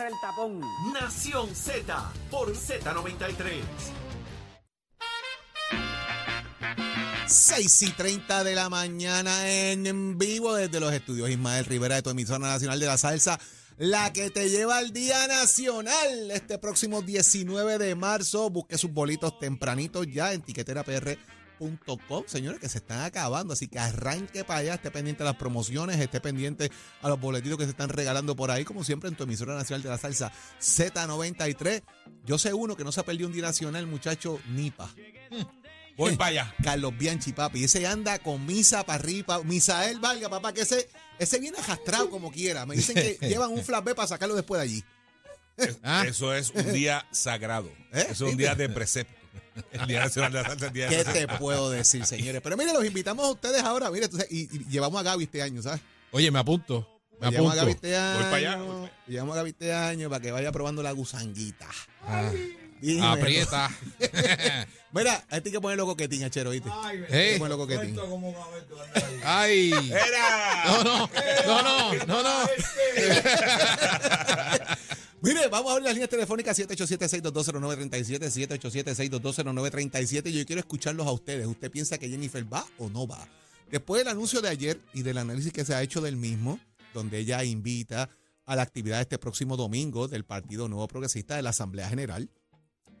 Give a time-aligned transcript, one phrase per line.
[0.00, 0.60] el tapón.
[0.94, 3.60] Nación Z por Z93.
[7.26, 12.10] 6 y 30 de la mañana en, vivo desde los estudios Ismael Rivera de tu
[12.10, 13.38] emisora nacional de la salsa,
[13.76, 18.48] la que te lleva al Día Nacional este próximo 19 de marzo.
[18.48, 20.42] Busque sus bolitos tempranitos ya en
[22.26, 23.52] señores, que se están acabando.
[23.52, 26.70] Así que arranque para allá, esté pendiente a las promociones, esté pendiente
[27.02, 29.82] a los boletitos que se están regalando por ahí, como siempre en tu emisora nacional
[29.82, 31.82] de la salsa Z93.
[32.24, 34.90] Yo sé uno que no se ha perdido un Día Nacional, muchacho, Nipa.
[35.96, 36.54] Voy para allá.
[36.62, 37.64] Carlos Bianchi, papi.
[37.64, 39.42] Ese anda con misa para arriba.
[39.44, 42.64] Misael Valga, papá, que ese, ese viene arrastrado como quiera.
[42.66, 44.84] Me dicen que llevan un flatbed para sacarlo después de allí.
[45.56, 47.68] Es- Eso es un día sagrado.
[47.92, 48.06] ¿Eh?
[48.10, 49.20] Eso es un día de precepto.
[49.72, 52.40] El Día Nacional de la Salsa, el día de ¿Qué te puedo decir, señores?
[52.42, 53.90] Pero mire, los invitamos a ustedes ahora.
[53.90, 55.80] Mire, sabes, y, y llevamos a Gaby este año, ¿sabes?
[56.10, 56.88] Oye, me apunto.
[57.20, 57.86] Me llevamos a Gaby apunto.
[57.86, 58.14] este año.
[58.14, 58.92] Voy para allá, voy para allá.
[59.08, 61.68] Llevamos a Gaby este año para que vaya probando la gusanguita.
[62.06, 62.30] Ah,
[63.12, 63.70] aprieta.
[64.92, 66.68] Mira, a ti hay que ponerlo coquetín, achero, ¿viste?
[67.08, 67.96] Que Ey, ponerlo coquetín.
[69.24, 69.70] ay.
[69.72, 70.64] ¡Era!
[70.66, 71.10] No, no,
[71.46, 72.46] no, no, no, no.
[75.24, 80.30] Mire, vamos a abrir las líneas telefónicas 787-622-0937, 787-622-0937.
[80.30, 81.46] y Yo quiero escucharlos a ustedes.
[81.46, 83.28] ¿Usted piensa que Jennifer va o no va?
[83.70, 86.58] Después del anuncio de ayer y del análisis que se ha hecho del mismo,
[86.92, 88.10] donde ella invita
[88.46, 92.28] a la actividad este próximo domingo del Partido Nuevo Progresista de la Asamblea General,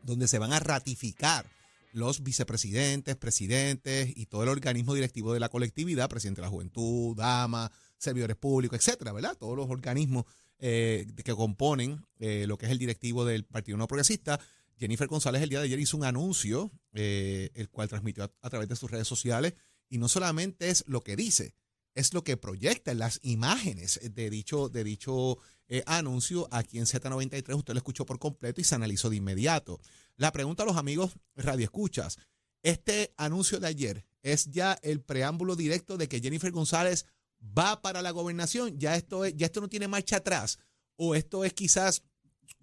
[0.04, 1.44] donde se van a ratificar
[1.92, 7.16] los vicepresidentes, presidentes y todo el organismo directivo de la colectividad, presidente de la juventud,
[7.16, 9.36] dama, servidores públicos, etcétera, ¿verdad?
[9.36, 10.24] Todos los organismos
[10.64, 14.38] eh, que componen eh, lo que es el directivo del Partido No Progresista.
[14.78, 18.68] Jennifer González el día de ayer hizo un anuncio, eh, el cual transmitió a, través
[18.68, 19.54] de sus redes sociales,
[19.88, 21.56] y no solamente es lo que dice,
[21.96, 25.38] es lo que proyecta las imágenes de dicho, de dicho
[25.86, 26.46] anuncio.
[26.52, 29.80] Aquí en Z93 usted lo escuchó por completo y se analizó de inmediato.
[30.14, 32.18] La pregunta a los amigos radioescuchas,
[32.62, 37.06] ¿este anuncio de ayer es ya el preámbulo directo de que Jennifer González
[37.42, 38.78] va para la gobernación?
[38.78, 40.58] ¿Ya esto, es, ya esto no tiene marcha atrás?
[40.96, 42.02] ¿O esto es quizás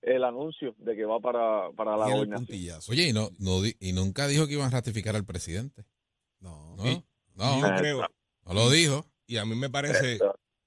[0.00, 2.46] el anuncio de que va para, para la gobernación.
[2.88, 5.82] Oye, y, no, no, di- y nunca dijo que iban a ratificar al presidente.
[6.40, 6.76] No.
[6.76, 6.84] ¿No?
[7.38, 8.06] No, no creo.
[8.46, 9.06] lo dijo.
[9.26, 10.18] Y a mí me parece,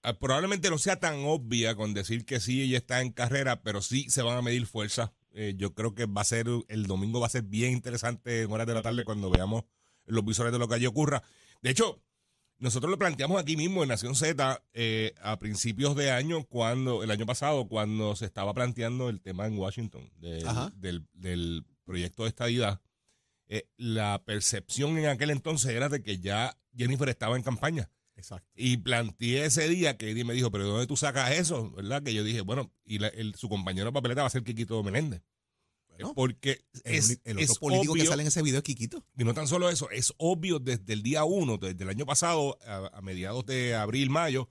[0.03, 3.81] ah, probablemente no sea tan obvia con decir que sí, ella está en carrera, pero
[3.81, 5.11] sí se van a medir fuerzas.
[5.33, 8.51] Eh, yo creo que va a ser, el domingo va a ser bien interesante en
[8.51, 9.63] horas de la tarde cuando veamos
[10.05, 11.23] los visores de lo que allí ocurra.
[11.61, 12.01] De hecho,
[12.59, 17.09] nosotros lo planteamos aquí mismo en Nación Z eh, a principios de año, cuando el
[17.09, 22.79] año pasado, cuando se estaba planteando el tema en Washington del, del proyecto de estadidad.
[23.53, 27.91] Eh, la percepción en aquel entonces era de que ya Jennifer estaba en campaña.
[28.16, 28.47] Exacto.
[28.56, 31.69] Y planteé ese día que Eddie me dijo, pero ¿de dónde tú sacas eso?
[31.72, 32.01] ¿Verdad?
[32.01, 34.81] Que yo dije, bueno, y la- el- su compañero de papeleta va a ser Quiquito
[34.84, 35.22] Menéndez.
[35.90, 38.64] Bueno, Porque El, es, el es otro político que obvio- sale en ese video es
[38.64, 39.05] Quiquito.
[39.17, 42.58] y no tan solo eso, es obvio desde el día uno, desde el año pasado,
[42.66, 44.49] a, a mediados de abril, mayo,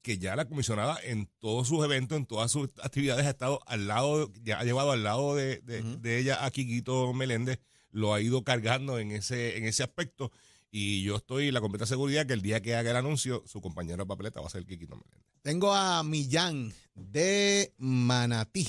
[0.00, 3.88] que ya la comisionada en todos sus eventos, en todas sus actividades ha estado al
[3.88, 7.58] lado, ya ha llevado al lado de, de- de ella a Quiquito Meléndez,
[7.90, 10.30] lo ha ido cargando en ese, en ese aspecto.
[10.70, 13.60] Y yo estoy en la completa seguridad que el día que haga el anuncio, su
[13.60, 15.24] compañero de papeleta va a ser Quiquito Meléndez.
[15.42, 18.66] Tengo a Millán de Manatí.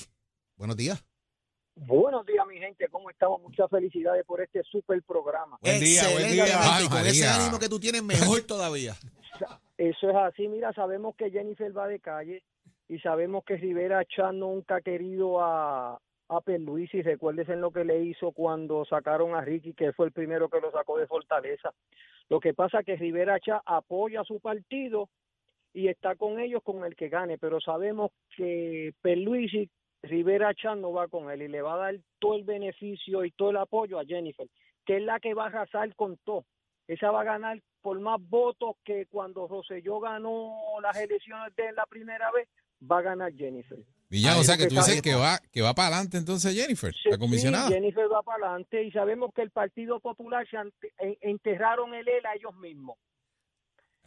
[0.56, 1.04] Buenos días.
[1.76, 2.88] Buenos días, mi gente.
[2.90, 3.42] ¿Cómo estamos?
[3.42, 5.58] Muchas felicidades por este super programa.
[5.62, 6.46] Buen día, buen día.
[6.60, 8.96] Ay, Con ese ánimo que tú tienes, mejor todavía.
[9.78, 10.48] Eso es así.
[10.48, 12.44] Mira, sabemos que Jennifer va de calle.
[12.90, 17.84] y sabemos que Rivera Chat nunca ha querido a, a Pierluisi, recuérdese en lo que
[17.84, 21.74] le hizo cuando sacaron a Ricky, que fue el primero que lo sacó de Fortaleza.
[22.30, 25.10] Lo que pasa es que Rivera Chat apoya a su partido
[25.74, 29.70] y está con ellos con el que gane, pero sabemos que Pierluisi,
[30.04, 33.32] Rivera Chat no va con él y le va a dar todo el beneficio y
[33.32, 34.48] todo el apoyo a Jennifer,
[34.86, 36.46] que es la que va a arrasar con todo.
[36.88, 41.86] Esa va a ganar por más votos que cuando Roselló ganó las elecciones de la
[41.86, 42.48] primera vez,
[42.90, 43.80] va a ganar Jennifer.
[44.10, 46.92] Villano, Ahí o sea que tú dices que va, que va para adelante entonces Jennifer,
[46.94, 47.68] Sí, la comisionada.
[47.68, 50.58] sí, Jennifer va para adelante y sabemos que el Partido Popular se
[51.22, 52.98] enterraron el ELA ellos mismos.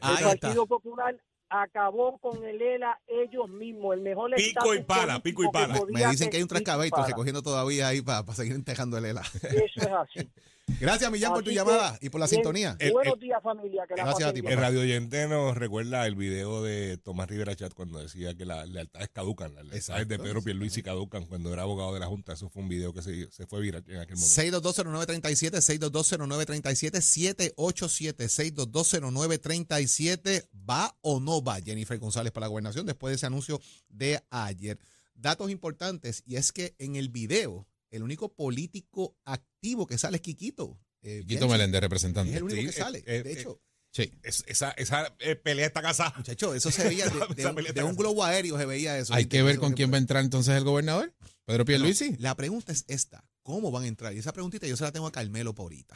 [0.00, 0.48] Ahí el está.
[0.48, 1.16] Partido Popular
[1.48, 5.80] acabó con el ELA ellos mismos, el mejor Pico y pala, pico y pala.
[5.88, 9.20] Me dicen que hay un trascabito recogiendo todavía ahí para seguir entejando el ELA.
[9.20, 10.30] Eso es así.
[10.80, 12.76] Gracias, Millán, por tu llamada y por la bien, sintonía.
[12.92, 13.84] Buenos el- días, familia.
[13.86, 14.40] Que la Gracias a ti.
[14.44, 18.68] El radio oyente nos recuerda el video de Tomás Rivera Chat cuando decía que las
[18.68, 20.18] lealtades caducan, las lealtades de.
[20.18, 22.34] Pedro Pierluisi caducan cuando era abogado de la Junta.
[22.34, 24.40] Eso fue un video que se, se fue viral en aquel momento.
[24.40, 30.48] 6220937, 6220937, 787-6220937.
[30.68, 34.78] ¿Va o no va Jennifer González para la gobernación después de ese anuncio de ayer?
[35.14, 40.22] Datos importantes, y es que en el video, el único político activo que sale es
[40.22, 40.78] Quiquito.
[41.02, 41.48] eh, Quito Bianchi.
[41.52, 42.36] Meléndez, Es representante.
[42.36, 42.98] el único Sí, que eh, sale.
[43.06, 43.60] eh, de eh, hecho,
[43.94, 44.10] Sí.
[44.22, 46.14] Es- esa esa eh, pelea está casada.
[46.16, 47.18] muchacho, eso se veía de,
[47.50, 49.12] un, de globo aéreo, se veía eso.
[49.14, 51.12] Hay que ver con que- quién va a entrar entonces el gobernador.
[51.44, 52.16] Pedro Pierluisi.
[52.18, 54.14] La pregunta es esta: ¿cómo van a entrar?
[54.14, 55.94] Y esa preguntita yo se la tengo a Carmelo por ahorita.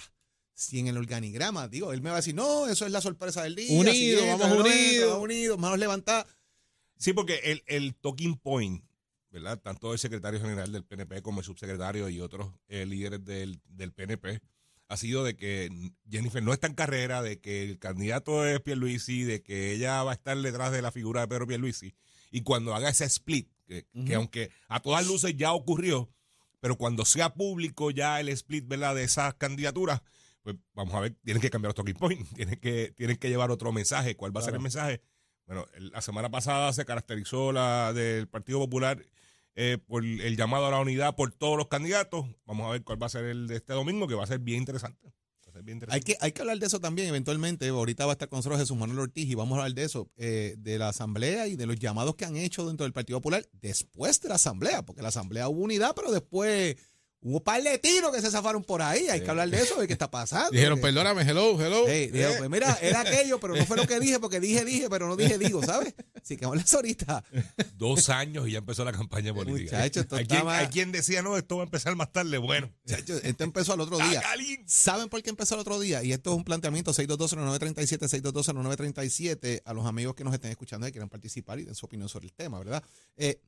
[0.52, 3.42] Si en el organigrama, digo, él me va a decir, no, eso es la sorpresa
[3.42, 3.70] del día.
[3.78, 5.18] Unidos, si entra, vamos no unidos.
[5.22, 6.26] unidos, manos levantadas.
[6.98, 8.82] Sí, porque el, el talking point,
[9.36, 9.60] ¿verdad?
[9.60, 13.92] Tanto el secretario general del PNP como el subsecretario y otros eh, líderes del, del
[13.92, 14.40] PNP
[14.88, 15.70] ha sido de que
[16.10, 20.12] Jennifer no está en carrera, de que el candidato es Pierluisi, de que ella va
[20.12, 21.94] a estar detrás de la figura de Pedro Pierluisi.
[22.30, 26.08] Y cuando haga ese split, que, aunque a todas luces ya ocurrió,
[26.60, 28.94] pero cuando sea público ya el split, ¿verdad?
[28.94, 30.02] De esas candidaturas,
[30.42, 33.50] pues vamos a ver, tienen que cambiar los talking points, tienen que, tienen que llevar
[33.50, 34.16] otro mensaje.
[34.16, 35.02] ¿Cuál va a ser el mensaje?
[35.46, 39.04] Bueno, la semana pasada se caracterizó la del Partido Popular
[39.56, 42.26] eh, por el llamado a la unidad por todos los candidatos.
[42.44, 44.38] Vamos a ver cuál va a ser el de este domingo, que va a ser
[44.38, 45.08] bien interesante.
[45.08, 46.12] Va a ser bien Hay interesante.
[46.12, 47.66] que, hay que hablar de eso también eventualmente.
[47.68, 50.10] Ahorita va a estar con nosotros Jesús Manuel Ortiz y vamos a hablar de eso,
[50.16, 53.48] eh, de la asamblea y de los llamados que han hecho dentro del Partido Popular
[53.52, 56.76] después de la asamblea, porque la asamblea hubo unidad, pero después
[57.28, 59.08] hubo par de tiros que se zafaron por ahí.
[59.08, 60.50] Hay que hablar de eso, de qué está pasando.
[60.52, 61.86] Dijeron, porque- perdóname, hello, hello.
[61.86, 64.88] Dijeron, Eh, pues mira, era aquello, pero no fue lo que dije, porque dije, dije,
[64.88, 65.94] pero no dije, digo, ¿sabes?
[66.22, 67.24] Así que vamos a hablar ahorita.
[67.74, 69.76] Dos años y ya empezó la campaña política.
[69.78, 72.38] Muchacho, esto hay, quien, más- hay quien decía, no, esto va a empezar más tarde.
[72.38, 74.22] Bueno, Muchachos, Esto empezó al otro día.
[74.66, 76.02] ¿Saben por qué empezó el otro día?
[76.04, 80.92] Y esto es un planteamiento 6220937, 6220937 a los amigos que nos estén escuchando y
[80.92, 82.82] quieran participar y den su opinión sobre el tema, ¿verdad?
[83.16, 83.40] Eh,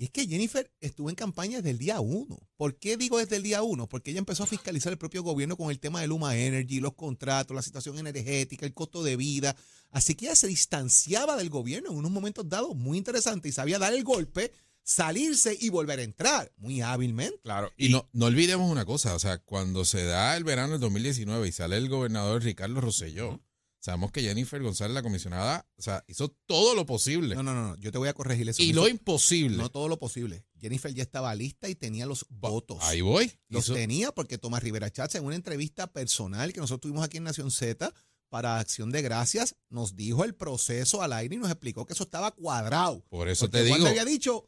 [0.00, 2.38] y es que Jennifer estuvo en campaña desde el día uno.
[2.56, 3.86] ¿Por qué digo desde el día uno?
[3.86, 6.94] Porque ella empezó a fiscalizar el propio gobierno con el tema de Luma Energy, los
[6.94, 9.54] contratos, la situación energética, el costo de vida.
[9.90, 13.78] Así que ella se distanciaba del gobierno en unos momentos dados muy interesantes y sabía
[13.78, 14.52] dar el golpe,
[14.82, 17.38] salirse y volver a entrar muy hábilmente.
[17.42, 17.70] Claro.
[17.76, 21.46] Y no, no olvidemos una cosa, o sea, cuando se da el verano del 2019
[21.46, 23.42] y sale el gobernador Ricardo Rosselló,
[23.80, 27.68] sabemos que Jennifer González, la comisionada, o sea, hizo todo lo posible No, no, no,
[27.68, 28.62] no, yo te voy a corregir eso.
[28.62, 29.56] y lo hizo- imposible.
[29.56, 30.44] No todo lo posible.
[30.60, 32.78] Jennifer ya estaba lista y tenía los votos.
[32.82, 33.32] Ahí voy.
[33.48, 37.16] Los Hizo- tenía porque Tomás Rivera Chatz en una entrevista personal que nosotros tuvimos aquí
[37.16, 37.92] en Nación Z
[38.28, 42.04] para Acción de Gracias nos dijo el proceso al aire y nos explicó que eso
[42.04, 43.04] estaba cuadrado.
[43.08, 44.46] por eso Porque te digo, le había dicho,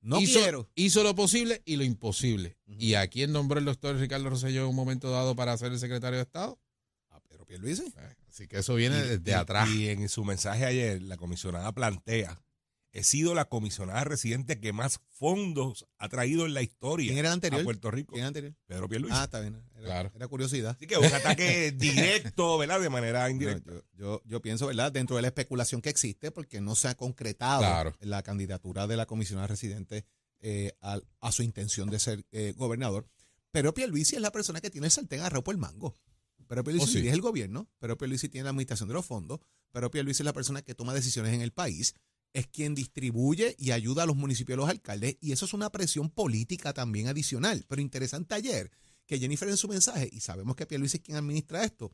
[0.00, 0.70] no hizo, quiero.
[0.76, 2.56] hizo lo posible y lo imposible.
[2.66, 5.78] ¿Y a quién nombró el doctor Ricardo Rosselló en un momento dado para ser el
[5.80, 6.58] secretario de Estado?
[7.48, 7.82] Pierluisi.
[7.96, 9.68] Eh, Así que eso viene Y- desde y- atrás.
[9.70, 12.40] Y en su mensaje ayer, la comisionada plantea,
[12.92, 17.28] he sido la comisionada residente que más fondos ha traído en la historia ¿Quién era
[17.28, 17.60] el anterior?
[17.60, 18.12] a Puerto Rico.
[18.12, 18.54] ¿Quién era anterior?
[18.66, 19.16] Pedro Pierluisi.
[19.18, 19.62] Ah, está bien.
[19.74, 20.12] Era, Claro.
[20.14, 20.70] era curiosidad.
[20.76, 21.72] Así que un ataque
[22.32, 22.80] directo, ¿verdad?
[22.80, 23.72] De manera No, indirecta.
[23.72, 24.92] yo, yo, yo pienso, ¿verdad?
[24.92, 27.94] Dentro de la especulación que existe, porque no se ha concretado Claro.
[28.00, 30.04] la candidatura de la comisionada residente
[30.40, 31.00] eh, a,
[31.32, 33.08] su intención de ser eh, gobernador.
[33.50, 35.96] Pero Pierluisi es la persona que tiene el sartén agarrado por el mango.
[36.48, 36.96] Pero Pierluisi Oh, sí.
[36.98, 39.38] dirige el gobierno, pero Pierluisi tiene la administración de los fondos,
[39.70, 41.94] pero Pierluisi es la persona que toma decisiones en el país,
[42.32, 45.52] es quien distribuye y ayuda a los municipios y a los alcaldes, y eso es
[45.54, 47.64] una presión política también adicional.
[47.68, 48.70] Pero interesante ayer
[49.06, 51.92] que Jennifer en su mensaje, y sabemos que Pierluisi es quien administra esto,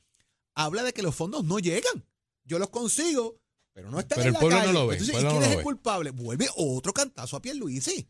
[0.55, 2.05] habla de que los fondos no llegan.
[2.45, 3.41] Yo los consigo,
[3.73, 4.73] pero no están Pero en el la pueblo no calle.
[4.73, 5.63] lo ve, Entonces, el ¿y pueblo quién no es el ve.
[5.65, 6.11] culpable?
[6.11, 8.09] Vuelve otro cantazo a Pierluisi.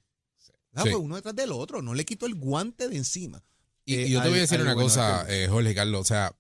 [0.77, 0.91] Ah, Sí.
[0.91, 3.43] pues uno detrás del otro, no le quito el guante de encima.
[3.85, 6.35] Y, eh, y yo te voy a decir una cosa, eh, Jorge Carlos, o sea,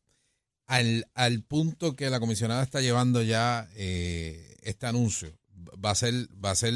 [0.66, 5.38] al, al punto que la comisionada está llevando ya eh, este anuncio,
[5.84, 6.72] va a ser, va a ser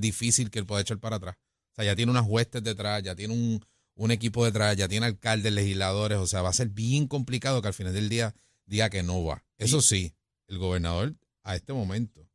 [0.00, 1.36] difícil que él pueda echar para atrás.
[1.72, 5.06] O sea, ya tiene unas huestes detrás, ya tiene un, un equipo detrás, ya tiene
[5.06, 8.88] alcaldes, legisladores, o sea, va a ser bien complicado que al final del día diga
[8.88, 9.44] que no va.
[9.58, 10.14] Eso sí,
[10.48, 12.26] el gobernador a este momento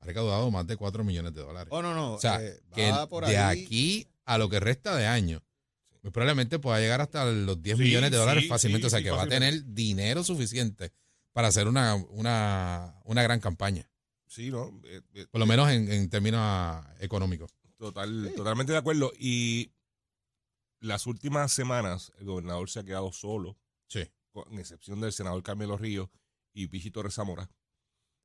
[0.00, 1.68] ha recaudado más de 4 millones de dólares.
[1.70, 2.14] Oh, no, no.
[2.14, 3.64] O sea, eh, que va por de ahí.
[3.64, 5.42] aquí a lo que resta de año,
[6.04, 8.84] muy probablemente pueda llegar hasta los 10 Sí, millones de dólares sí, fácilmente.
[8.84, 10.92] sí, o sea, sí, que va a tener dinero suficiente
[11.32, 13.90] para hacer una, una, una gran campaña,
[14.28, 14.80] Sí, ¿no?
[14.84, 17.50] Eh, eh, por lo menos en, en términos ah, económicos.
[17.76, 19.12] Total, Totalmente de acuerdo.
[19.18, 19.72] Y
[20.80, 23.56] las últimas semanas el gobernador se ha quedado solo,
[23.88, 24.04] Sí.
[24.32, 26.08] con excepción del senador Carmelo Ríos
[26.52, 27.48] y Pichi Torres Zamora,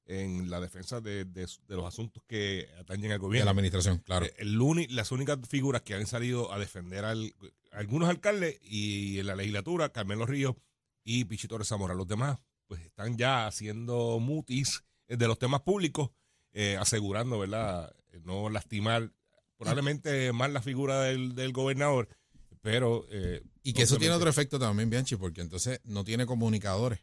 [0.09, 3.51] en la defensa de, de- de los asuntos que atañen al De la gobierno.
[3.51, 4.25] administración, claro.
[4.25, 4.57] Eh, el
[4.95, 7.33] las únicas figuras que han salido a defender al,
[7.71, 10.55] a algunos alcaldes y en la legislatura, Carmelo Ríos
[11.03, 11.93] y Pichi Torres Zamora.
[11.93, 16.09] Los demás, pues están ya haciendo mutis de los temas públicos,
[16.53, 19.11] eh, asegurando, ¿verdad?, no lastimar
[19.57, 22.09] probablemente más la figura del, del gobernador,
[22.61, 23.05] pero...
[23.11, 27.01] eh, y que eso tiene otro efecto también, Bianchi, porque entonces no tiene comunicadores.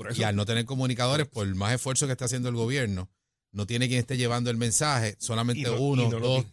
[0.00, 3.10] Por eso, Y al no tener comunicadores, por más esfuerzo que está haciendo el gobierno,
[3.52, 6.44] no tiene quien esté llevando el mensaje, solamente no- uno, y no lo dos.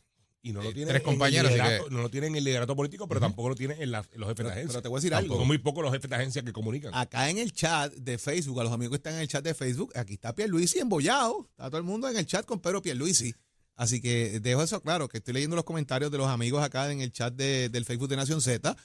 [0.42, 2.44] y no lo eh, tienen tres compañeros, así liderato- que- no lo tienen en el
[2.44, 4.72] liderato político, pero tampoco lo tienen en, la- en los jefes Pero, de agencia.
[4.74, 5.46] pero te voy a decir Tampoco algo.
[5.46, 6.94] muy pocos los jefes de agencia que comunican.
[6.94, 9.54] Acá en el chat de Facebook, a los amigos que están en el chat de
[9.54, 11.48] Facebook, aquí está Pierluisi embollado.
[11.52, 13.34] Está todo el mundo en el chat con Pedro Pierluisi.
[13.76, 17.00] Así que dejo eso claro, que estoy leyendo los comentarios de los amigos acá en
[17.00, 18.76] el chat de- del Facebook de Nación Z.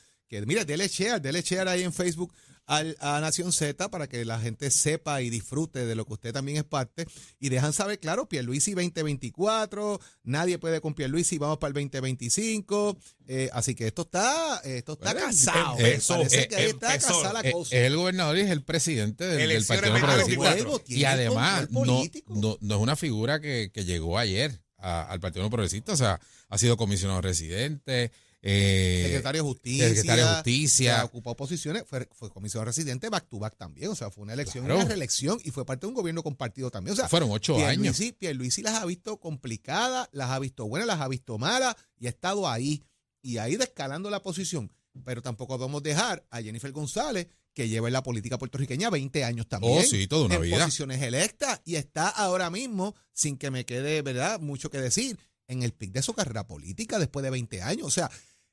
[0.40, 2.32] Que mira, dele share, dele share ahí en Facebook
[2.64, 6.32] al- a Nación Z para que la gente sepa y disfrute de lo que usted
[6.32, 7.06] también es parte.
[7.38, 12.96] Y dejan saber, claro, Pierluisi 2024, nadie puede con Pierluisi, vamos para el 2025.
[13.26, 15.78] Eh, así que esto está, esto está Bueno, casado.
[15.78, 17.08] empezó, Parece eh, que ahí está empezó.
[17.20, 17.76] casada la Eh, cosa.
[17.76, 20.16] es el gobernador y es el presidente del, del Partido Progresista.
[20.20, 20.64] 2024.
[20.64, 22.34] Luego tiene Y el además, no, político.
[22.34, 25.92] no, no es una figura que, que llegó ayer a- al Partido Progresista.
[25.92, 28.12] O sea, ha sido comisionado residente,
[28.44, 29.88] eh, secretario de Justicia.
[29.88, 31.00] secretario de que Justicia.
[31.00, 33.88] ha ocupado posiciones, fue, fue comisionado residente back to back también.
[33.90, 34.80] O sea, fue una elección Claro.
[34.80, 36.92] una reelección y fue parte de un gobierno compartido también.
[36.94, 37.68] O sea, fueron ocho años.
[37.96, 42.06] Pierluisi, Pierluisi las ha visto complicadas, las ha visto buenas, las ha visto malas y
[42.06, 42.82] ha estado ahí
[43.22, 44.72] y ha ido escalando la posición.
[45.04, 49.46] Pero tampoco podemos dejar a Jennifer González, que lleva en la política puertorriqueña 20 años
[49.48, 49.78] también.
[49.78, 50.58] Oh, sí, toda una en vida.
[50.58, 55.18] posiciones electas y está ahora mismo, sin que me quede, ¿verdad?, mucho que decir,
[55.48, 57.86] en el pic de su carrera política después de 20 años.
[57.86, 58.10] O sea,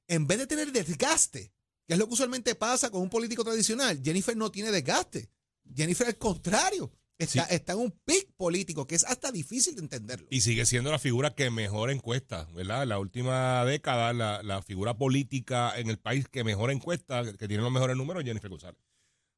[0.09, 1.53] en vez de tener desgaste,
[1.87, 5.29] que es lo que usualmente pasa con un político tradicional, Jennifer no tiene desgaste.
[5.73, 10.27] Jennifer, al contrario, está, está en un pic político que es hasta difícil de entenderlo.
[10.29, 12.85] Y sigue siendo la figura que mejor encuesta, ¿verdad?
[12.87, 17.63] La última década, la, la figura política en el país que mejor encuesta, que tiene
[17.63, 18.79] los mejores números, Jennifer González.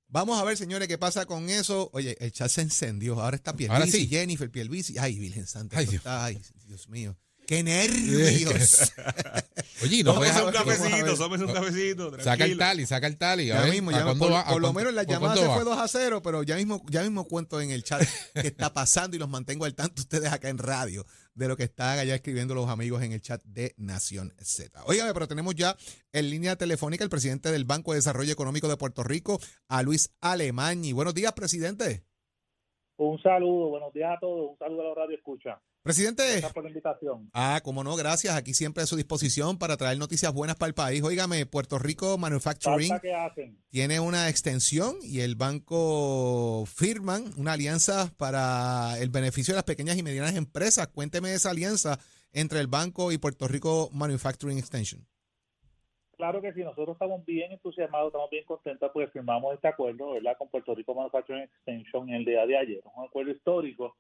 [0.07, 1.89] Vamos a ver, señores, qué pasa con eso.
[1.93, 3.19] Oye, el chat se encendió.
[3.21, 4.07] Ahora está Pierluisi, Ahora sí.
[4.07, 4.97] Jennifer, Pierluisi.
[4.97, 5.77] Ay, Virgen Santa.
[5.77, 5.95] Ay, Dios.
[5.95, 7.17] está- ay, Dios mío.
[7.45, 8.93] ¡Qué nervios!
[9.83, 12.19] Oye, no puedes un cafecito, tómese un cafecito.
[12.19, 13.47] Saca el tali, saca el tali.
[13.47, 14.41] Ya ver, mismo, ¿a ya, cuándo por, va?
[14.41, 15.55] ¿A por lo menos la llamada se va?
[15.55, 18.01] fue 2 a 0, pero ya mismo, ya mismo cuento en el chat
[18.33, 21.63] qué está pasando y los mantengo al tanto ustedes acá en radio de lo que
[21.63, 24.83] están allá escribiendo los amigos en el chat de Nación Z.
[24.85, 25.75] Óigame, pero tenemos ya
[26.13, 30.13] en línea telefónica el presidente del Banco de Desarrollo Económico de Puerto Rico, a Luis
[30.21, 30.93] Alemañi.
[30.93, 32.03] Buenos días, presidente.
[32.97, 35.59] Un saludo, buenos días a todos, un saludo a la radio escucha.
[35.83, 36.23] Presidente.
[36.23, 37.29] Gracias por la invitación.
[37.33, 38.35] Ah, como no, gracias.
[38.35, 41.01] Aquí siempre a su disposición para traer noticias buenas para el país.
[41.01, 42.91] Óigame, Puerto Rico Manufacturing
[43.69, 49.97] tiene una extensión y el banco firman una alianza para el beneficio de las pequeñas
[49.97, 50.87] y medianas empresas.
[50.87, 51.97] Cuénteme de esa alianza
[52.31, 55.05] entre el banco y Puerto Rico Manufacturing Extension.
[56.15, 60.37] Claro que sí, nosotros estamos bien entusiasmados, estamos bien contentos porque firmamos este acuerdo, ¿verdad?
[60.37, 63.95] Con Puerto Rico Manufacturing Extension el día de ayer, un acuerdo histórico.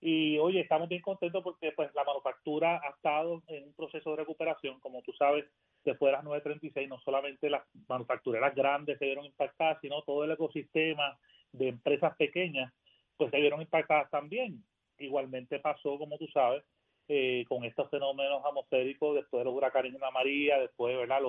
[0.00, 4.16] Y oye, estamos bien contentos porque pues la manufactura ha estado en un proceso de
[4.16, 5.44] recuperación, como tú sabes,
[5.84, 10.30] después de las 936, no solamente las manufactureras grandes se vieron impactadas, sino todo el
[10.30, 11.18] ecosistema
[11.52, 12.72] de empresas pequeñas,
[13.16, 14.62] pues se vieron impactadas también.
[14.98, 16.64] Igualmente pasó, como tú sabes,
[17.08, 21.20] eh, con estos fenómenos atmosféricos después de los huracanes de María, después ¿verdad?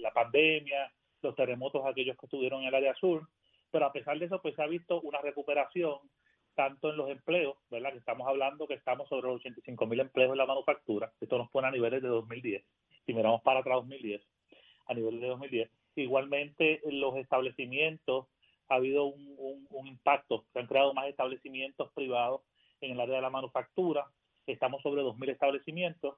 [0.00, 0.92] La pandemia,
[1.22, 3.26] los terremotos aquellos que estuvieron en el área sur,
[3.70, 5.98] pero a pesar de eso pues se ha visto una recuperación
[6.54, 7.92] tanto en los empleos, ¿verdad?
[7.92, 11.50] Que estamos hablando que estamos sobre los 85 mil empleos en la manufactura, esto nos
[11.50, 12.64] pone a niveles de 2010,
[13.06, 14.22] si miramos para atrás 2010,
[14.86, 15.70] a niveles de 2010.
[15.96, 18.26] Igualmente en los establecimientos
[18.68, 22.40] ha habido un, un- impacto, se han creado más establecimientos privados
[22.80, 24.06] en el área de la manufactura,
[24.46, 26.16] estamos sobre 2.000 establecimientos.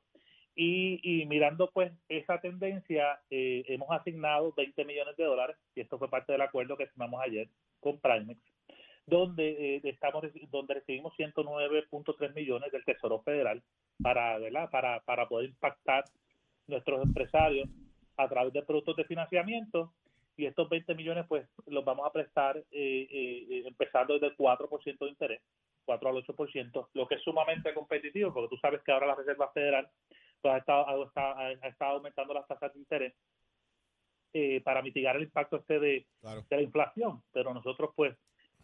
[0.59, 5.99] Y, y mirando pues esa tendencia eh, hemos asignado 20 millones de dólares y esto
[5.99, 8.41] fue parte del acuerdo que firmamos ayer con Primex
[9.07, 13.63] donde eh, estamos donde recibimos 109.3 millones del Tesoro Federal
[14.03, 14.69] para, ¿verdad?
[14.71, 16.05] para para poder impactar
[16.67, 17.69] nuestros empresarios
[18.17, 19.93] a través de productos de financiamiento.
[20.39, 24.99] Y estos 20 millones pues los vamos a prestar eh, eh, empezando desde el 4%
[24.99, 25.41] de interés,
[25.87, 29.51] 4 al 8%, lo que es sumamente competitivo porque tú sabes que ahora la Reserva
[29.53, 29.89] Federal
[30.43, 33.15] pues, ha, estado, ha, estado aumentando las tasas de interés
[34.35, 38.15] eh, para mitigar el impacto este de, de la inflación, pero nosotros pues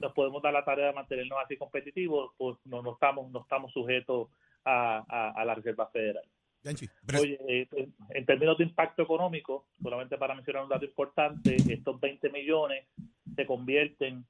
[0.02, 3.72] nos podemos dar la tarea de mantenernos así competitivos, pues no, no estamos no estamos
[3.72, 4.28] sujetos
[4.64, 6.24] a, a, la Reserva Federal.
[7.18, 7.68] Oye, eh,
[8.10, 12.86] en términos de impacto económico, solamente para mencionar un dato importante, estos 20 millones
[13.34, 14.24] se convierten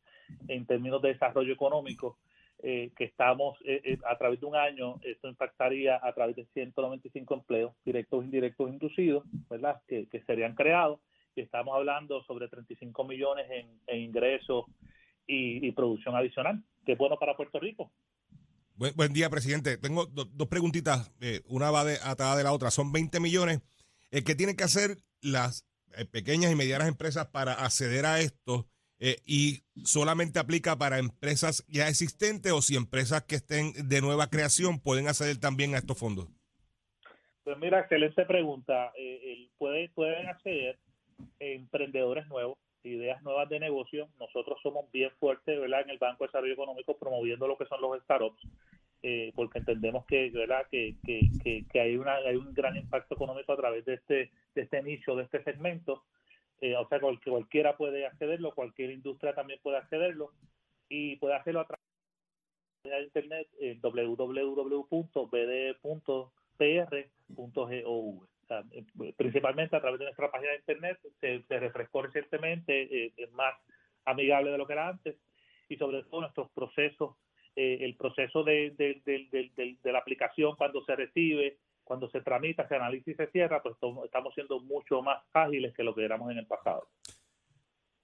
[0.49, 2.19] en términos de desarrollo económico,
[2.64, 7.35] eh, que estamos eh, a través de un año, esto impactaría a través de 195
[7.35, 11.00] empleos, directos, indirectos, inducidos, ¿verdad?, que, serían creados,
[11.35, 14.67] y estamos hablando sobre 35 millones en, ingresos
[15.26, 17.91] y, y producción adicional, que es bueno para Puerto Rico.
[18.75, 19.76] Buen, día, presidente.
[19.76, 22.71] Tengo dos preguntitas, eh, una va de, atada de la otra.
[22.71, 23.61] Son 20 millones.
[24.11, 28.67] Eh, ¿Qué tienen que hacer las eh, pequeñas y medianas empresas para acceder a esto?
[29.26, 34.79] ¿Y solamente aplica para empresas ya existentes o si empresas que estén de nueva creación
[34.79, 36.29] pueden acceder también a estos fondos?
[37.43, 38.93] Pues mira, excelente pregunta.
[39.59, 40.79] pueden, pueden acceder
[41.41, 44.09] emprendedores nuevos, ideas nuevas de negocio.
[44.19, 45.83] Nosotros somos bien fuertes ¿verdad?
[45.83, 48.43] en el Banco de Desarrollo Económico promoviendo lo que son los startups
[49.05, 50.65] eh, porque entendemos que, ¿verdad?
[50.71, 54.62] Que, que, que, hay, una, hay un gran impacto económico a través de este, de
[54.62, 56.05] este nicho, de este segmento.
[56.61, 60.31] Eh, o sea, que cualquiera puede accederlo, cualquier industria también puede accederlo
[60.89, 61.83] y puede hacerlo a través
[62.85, 65.12] de internet en www.bd.pr.gov.
[68.51, 73.55] Eh, principalmente a través de nuestra página de internet, se, se refrescó recientemente, es más
[74.05, 75.17] amigable de lo que era antes
[75.69, 77.17] y sobre todo nuestros procesos
[77.55, 83.11] eh, el proceso de, de, la aplicación cuando se recibe, cuando se tramita, se analiza
[83.11, 86.47] y se cierra, pues estamos siendo mucho más ágiles que lo que éramos en el
[86.47, 86.89] pasado.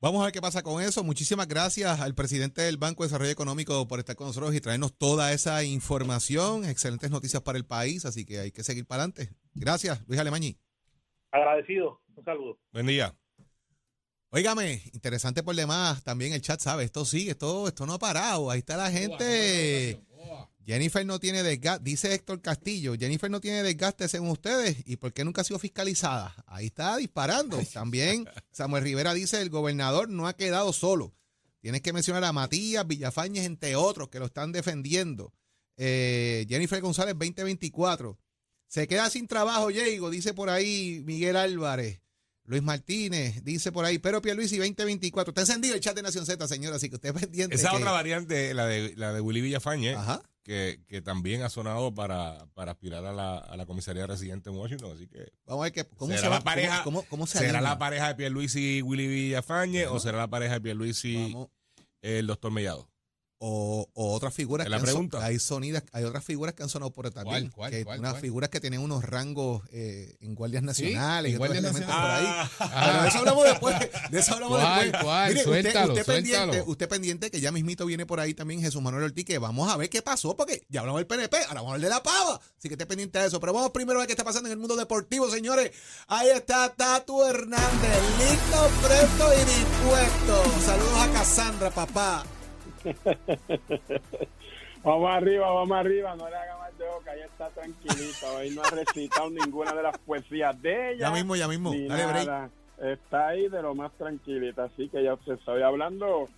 [0.01, 1.03] Vamos a ver qué pasa con eso.
[1.03, 4.97] Muchísimas gracias al presidente del Banco de Desarrollo Económico por estar con nosotros y traernos
[4.97, 6.65] toda esa información.
[6.65, 9.35] Excelentes noticias para el país, así que hay que seguir para adelante.
[9.55, 10.57] Gracias, Luis Alemañi.
[11.33, 12.01] Agradecido.
[12.15, 12.59] Un saludo.
[12.73, 13.13] Buen día.
[14.31, 18.51] Óigame, interesante por demás, también el chat sabe, esto sigue, esto, esto no ha parado,
[18.51, 20.01] ahí está la gente.
[20.69, 25.15] Jennifer no tiene desgaste, dice Héctor Castillo, Jennifer no tiene desgaste según ustedes, ¿y por
[25.15, 26.35] qué nunca ha sido fiscalizada?
[26.47, 27.59] Ahí está disparando.
[27.73, 31.15] También Samuel Rivera dice, el gobernador no ha quedado solo.
[31.61, 35.33] Tienes que mencionar a Matías, Villafañez, entre otros, que lo están defendiendo.
[35.79, 38.19] Eh, Jennifer González 2024.
[38.67, 42.03] Se queda sin trabajo, Diego, dice por ahí Miguel Álvarez.
[42.45, 45.31] Luis Martínez dice por ahí, pero Pierluisi 2024.
[45.31, 47.55] Está encendido el chat de Nación Z, señora, así que usted es pendiente.
[47.57, 49.97] Esa otra variante, la de, la de Willy Villafañe,
[50.49, 54.57] Que, que, también ha sonado para, para aspirar a la, a la comisaría residente en
[54.57, 54.93] Washington.
[54.95, 55.31] Así que.
[55.45, 56.83] Vamos a ver que, cómo será la pareja.
[56.85, 61.37] Cómo, ¿Será la pareja de Pierluisi y Willy Villafañe o será la pareja de Pierluisi
[61.37, 61.37] y
[62.01, 62.89] el doctor Mellado?
[63.39, 65.25] O, otras figuras que la pregunta?
[65.25, 68.81] hay sonidas hay otras figuras que han sonado por también que unas figuras que tienen
[68.81, 72.27] unos rangos eh, en guardias nacionales y guardias nacionales por ahí.
[72.27, 72.51] ah.
[72.59, 73.77] pero de eso hablamos después
[74.11, 75.29] de eso hablamos después.
[75.29, 79.05] Mire, suéltalo, usted, pendiente usted pendiente que ya mismito viene por ahí también Jesús Manuel
[79.05, 81.75] Ortiz que vamos a ver qué pasó porque ya hablamos del PNP ahora vamos a
[81.75, 82.41] hablar de la pava.
[82.59, 83.41] Así que esté pendiente de eso.
[83.41, 85.73] Pero vamos primero a ver qué está pasando en el mundo deportivo señores.
[86.09, 90.61] Ahí está Tatu Hernández listo presto y dispuesto.
[90.65, 92.25] Saludos a Cassandra papá
[94.85, 98.63] vamos arriba, vamos arriba, no le haga más de boca, ella está tranquilita, hoy no
[98.63, 101.09] ha recitado ninguna de las poesías de ella.
[101.09, 101.73] Ya mismo, ya mismo,
[102.79, 106.29] Está ahí de lo más tranquilita, así que ya usted estoy hablando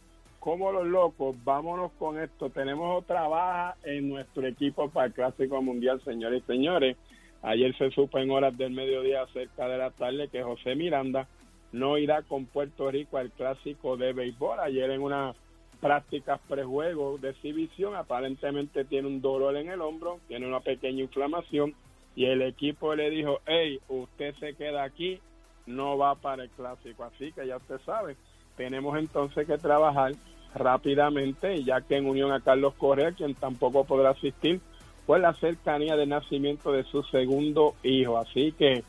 [0.41, 2.49] como los locos, vámonos con esto.
[2.49, 6.97] Tenemos otra baja en nuestro equipo para el Clásico Mundial, señores y señores.
[7.43, 11.29] Ayer se supo en horas del mediodía, cerca de la tarde, que José Miranda
[11.73, 14.61] no irá con Puerto Rico al Clásico de Béisbol.
[14.61, 15.35] Ayer en una
[15.81, 21.75] prácticas prejuego de exhibición, aparentemente tiene un dolor en el hombro, tiene una pequeña inflamación
[22.15, 25.21] y el equipo le dijo, hey, usted se queda aquí,
[25.67, 28.17] no va para el clásico, así que ya usted sabe,
[28.57, 30.13] tenemos entonces que trabajar
[30.55, 34.61] rápidamente, ya que en unión a Carlos Correa, quien tampoco podrá asistir,
[35.07, 38.85] pues la cercanía de nacimiento de su segundo hijo, así que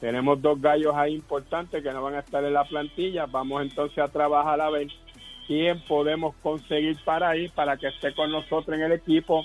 [0.00, 3.98] tenemos dos gallos ahí importantes que no van a estar en la plantilla, vamos entonces
[3.98, 4.88] a trabajar a ver
[5.88, 9.42] podemos conseguir para ahí, para que esté con nosotros en el equipo.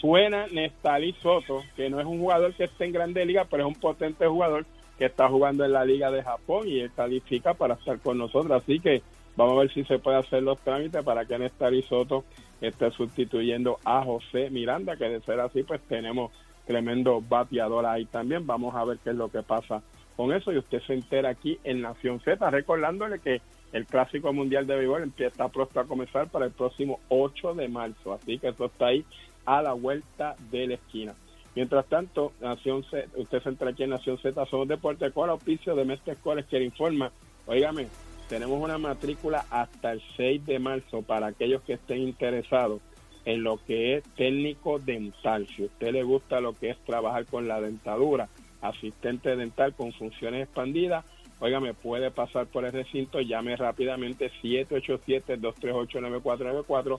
[0.00, 3.68] Suena Nestali Soto, que no es un jugador que esté en Grande Liga, pero es
[3.68, 4.64] un potente jugador
[4.96, 8.62] que está jugando en la Liga de Japón y él califica para estar con nosotros.
[8.62, 9.02] Así que
[9.38, 12.24] Vamos a ver si se puede hacer los trámites para que Néstor Soto
[12.60, 16.32] esté sustituyendo a José Miranda, que de ser así, pues tenemos
[16.66, 18.48] tremendo bateador ahí también.
[18.48, 19.80] Vamos a ver qué es lo que pasa
[20.16, 23.40] con eso y usted se entera aquí en Nación Z, recordándole que
[23.72, 28.12] el Clásico Mundial de Béisbol empieza pronto a comenzar para el próximo 8 de marzo,
[28.12, 29.04] así que eso está ahí
[29.44, 31.14] a la vuelta de la esquina.
[31.54, 35.74] Mientras tanto, Nación Z, usted se entera aquí en Nación Z, somos Deportes con auspicio
[35.74, 37.10] de Mestre Escoles que le informa,
[37.46, 37.88] oígame,
[38.28, 42.80] tenemos una matrícula hasta el 6 de marzo para aquellos que estén interesados
[43.24, 45.46] en lo que es técnico dental.
[45.48, 48.28] Si a usted le gusta lo que es trabajar con la dentadura,
[48.60, 51.04] asistente dental con funciones expandidas,
[51.40, 56.98] oiga, me puede pasar por el recinto, llame rápidamente 787-238-9494,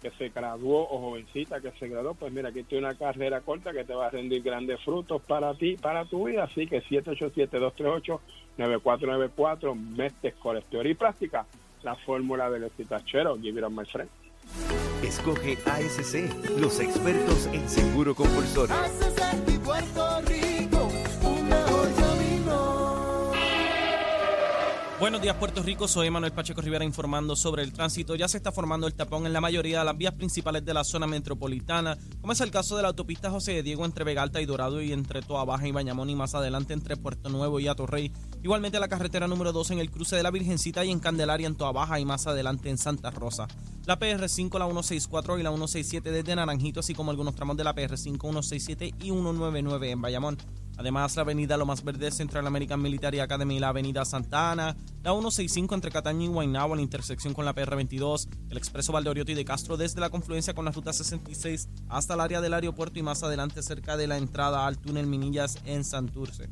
[0.04, 3.72] que se graduó o jovencita que se graduó, pues mira, aquí tiene una carrera corta
[3.72, 6.44] que te va a rendir grandes frutos para ti, para tu vida.
[6.44, 6.82] Así que
[8.58, 11.46] 787-238-9494, Mestes College Teoría y Práctica,
[11.82, 13.36] la fórmula del exitachero.
[13.36, 14.10] Give it up, my friend.
[15.02, 18.74] Escoge ASC, los expertos en seguro compulsorio.
[25.00, 28.14] Buenos días Puerto Rico, soy Manuel Pacheco Rivera informando sobre el tránsito.
[28.14, 30.82] Ya se está formando el tapón en la mayoría de las vías principales de la
[30.82, 34.46] zona metropolitana, como es el caso de la autopista José de Diego entre Vegalta y
[34.46, 38.12] Dorado y entre Toa Baja y Bañamón y más adelante entre Puerto Nuevo y Atorrey.
[38.44, 41.54] Igualmente la carretera número 2 en el cruce de la Virgencita y en Candelaria en
[41.54, 43.48] Toa Baja y más adelante en Santa Rosa.
[43.86, 47.74] La PR5, la 164 y la 167 desde Naranjito, así como algunos tramos de la
[47.74, 50.36] PR5, 167 y 199 en Bayamón.
[50.76, 55.12] Además, la avenida Lo Más Verde Central American Military Academy la avenida Santa Ana, la
[55.12, 59.46] 165 entre Cataño y Guaynabo, la intersección con la PR22, el expreso Valdoriotti y de
[59.46, 63.22] Castro desde la confluencia con la ruta 66 hasta el área del aeropuerto y más
[63.22, 66.50] adelante cerca de la entrada al túnel Minillas en Santurce.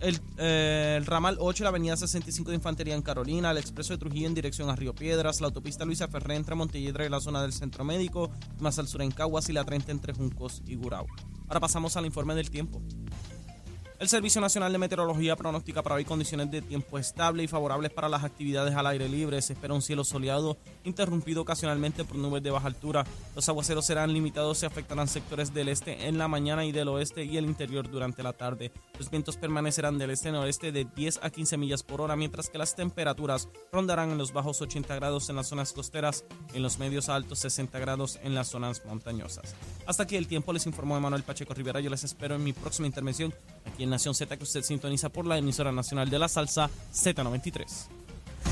[0.00, 3.98] El, eh, el, ramal 8, la avenida 65 de Infantería en Carolina, el expreso de
[3.98, 7.42] Trujillo en dirección a Río Piedras, la autopista Luisa Ferré entre Montelledra y la zona
[7.42, 11.06] del Centro Médico, más al sur en Caguas y la 30 entre Juncos y Gurao.
[11.48, 12.80] Ahora pasamos al informe del tiempo.
[13.98, 18.10] El Servicio Nacional de Meteorología pronostica para hoy condiciones de tiempo estable y favorables para
[18.10, 19.40] las actividades al aire libre.
[19.40, 23.06] Se espera un cielo soleado, interrumpido ocasionalmente por nubes de baja altura.
[23.34, 27.24] Los aguaceros serán limitados y afectarán sectores del este en la mañana y del oeste
[27.24, 28.70] y el interior durante la tarde.
[28.98, 32.76] Los vientos permanecerán del este-noreste de 10 a 15 millas por hora, mientras que las
[32.76, 37.14] temperaturas rondarán en los bajos 80 grados en las zonas costeras en los medios a
[37.14, 39.54] altos 60 grados en las zonas montañosas.
[39.86, 41.80] Hasta aquí el tiempo, les informó Emanuel Pacheco Rivera.
[41.80, 43.32] Yo les espero en mi próxima intervención
[43.64, 47.88] aquí en Nación Z que usted sintoniza por la emisora nacional de la salsa Z93.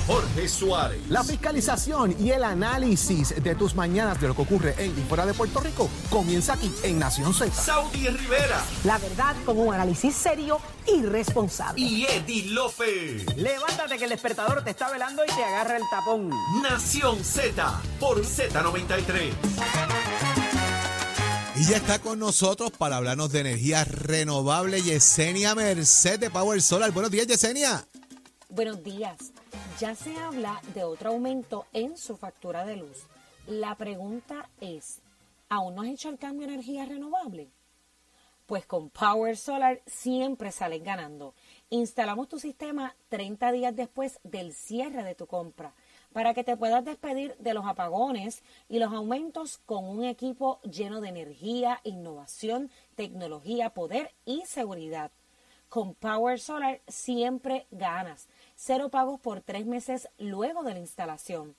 [0.07, 1.01] Jorge Suárez.
[1.09, 5.25] La fiscalización y el análisis de tus mañanas de lo que ocurre en y fuera
[5.25, 7.51] de Puerto Rico comienza aquí en Nación Z.
[7.53, 8.63] Saudi Rivera.
[8.85, 11.81] La verdad con un análisis serio y responsable.
[11.81, 13.25] Y Eddie Lofe.
[13.37, 16.31] Levántate que el despertador te está velando y te agarra el tapón.
[16.63, 20.04] Nación Z por Z93.
[21.57, 26.91] Y ya está con nosotros para hablarnos de energía renovable Yesenia Merced de Power Solar.
[26.91, 27.87] Buenos días, Yesenia.
[28.49, 29.17] Buenos días.
[29.79, 33.07] Ya se habla de otro aumento en su factura de luz.
[33.47, 34.99] La pregunta es,
[35.49, 37.53] ¿aún no has hecho el cambio a energía renovable?
[38.47, 41.35] Pues con Power Solar siempre sales ganando.
[41.71, 45.73] Instalamos tu sistema 30 días después del cierre de tu compra
[46.15, 51.01] para que te puedas despedir de los apagones y los aumentos con un equipo lleno
[51.01, 55.11] de energía, innovación, tecnología, poder y seguridad.
[55.69, 58.29] Con Power Solar siempre ganas.
[58.55, 61.57] Cero pagos por tres meses luego de la instalación.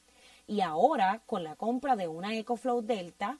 [0.48, 3.40] Y ahora, con la compra de una EcoFlow Delta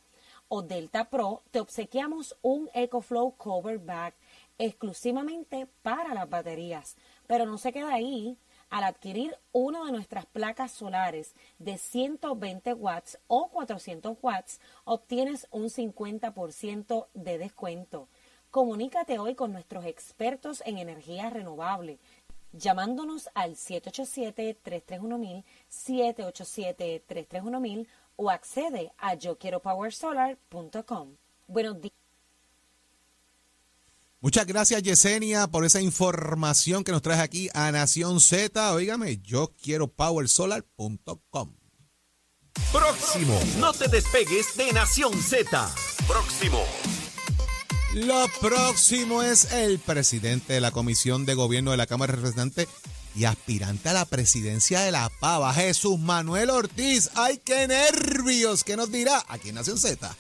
[0.50, 4.16] o Delta Pro, te obsequiamos un EcoFlow Cover Bag
[4.58, 6.98] exclusivamente para las baterías.
[7.26, 8.38] Pero no se queda ahí
[8.76, 15.70] al adquirir una de nuestras placas solares de 120 watts o 400 watts, obtienes un
[15.70, 18.10] 50% de descuento.
[18.52, 22.00] Comunícate hoy con nuestros expertos en energía renovable
[22.52, 31.16] llamándonos al 787-331-1000, 787-331-1000 o accede a yo quiero powersolar.com.
[31.48, 32.05] Buenos días.
[34.26, 38.74] Muchas gracias, Yesenia, por esa información que nos traes aquí a Nación Z.
[38.74, 41.54] Óigame, yo quiero powersolar.com.
[42.72, 43.40] Próximo.
[43.60, 45.72] No te despegues de Nación Z.
[46.08, 46.60] Próximo.
[47.94, 52.68] Lo próximo es el presidente de la Comisión de Gobierno de la Cámara de Representantes,
[53.16, 57.12] y aspirante a la presidencia de la Pava, Jesús Manuel Ortiz.
[57.14, 58.64] ¡Ay, qué nervios!
[58.64, 60.18] ¿Qué nos dirá aquí en Nación Z?